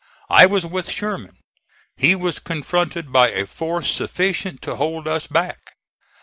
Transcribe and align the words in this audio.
I 0.31 0.47
was 0.47 0.65
with 0.65 0.89
Sherman. 0.89 1.37
He 1.95 2.15
was 2.15 2.39
confronted 2.39 3.13
by 3.13 3.29
a 3.29 3.45
force 3.45 3.91
sufficient 3.91 4.63
to 4.63 4.77
hold 4.77 5.07
us 5.07 5.27
back. 5.27 5.73